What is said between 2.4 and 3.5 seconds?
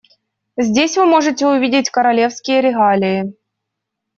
регалии.